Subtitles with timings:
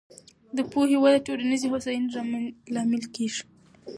[0.57, 2.09] د پوهې وده د ټولنیزې هوساینې
[2.75, 3.43] لامل کېږي.